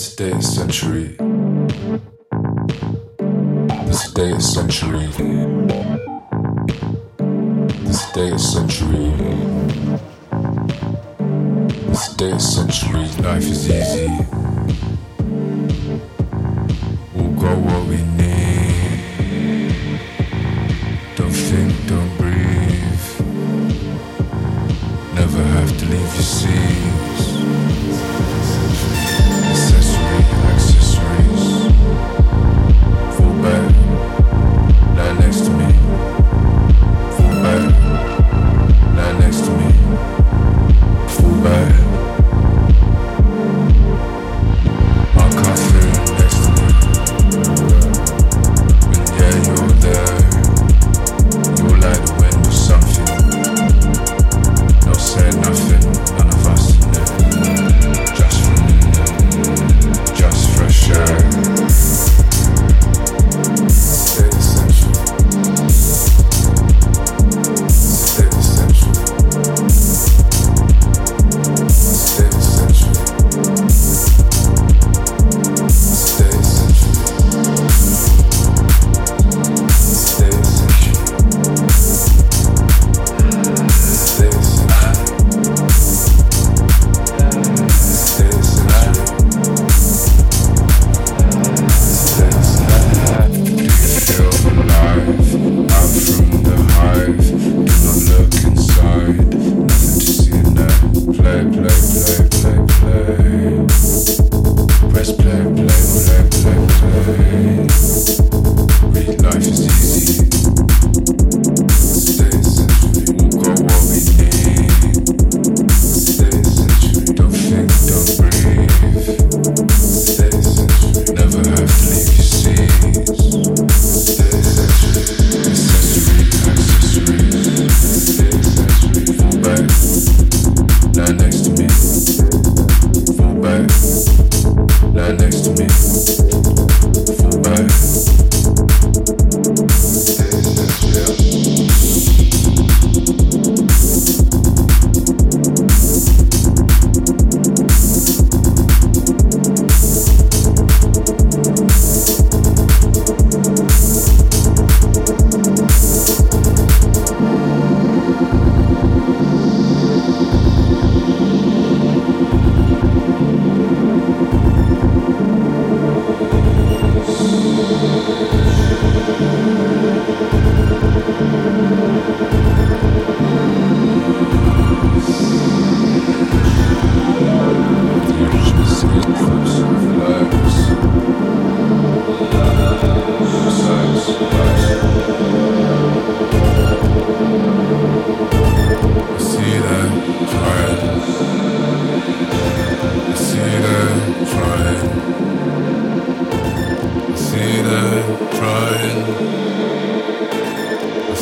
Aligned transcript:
The 0.00 0.06
sedated 0.06 0.42
century. 0.42 1.08
The 3.68 3.92
sedated 3.92 4.40
century. 4.40 5.06
The 7.84 7.92
sedated 7.92 8.40
century. 8.40 9.10
The 11.84 11.92
sedated 11.92 12.40
century. 12.40 13.04
Life 13.22 13.42
is 13.42 13.68
easy. 13.68 14.08
We'll 17.14 17.34
go 17.38 17.50
what 17.58 17.82
we 17.86 17.98
need. 18.16 18.80
Don't 21.14 21.30
think, 21.30 21.72
don't 21.86 22.16
breathe. 22.16 23.06
Never 25.14 25.42
have 25.42 25.78
to 25.78 25.84
leave 25.84 26.14
your 26.14 26.22
seat. 26.22 26.99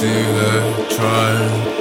see 0.00 0.06
the 0.08 0.86
trial. 0.88 1.79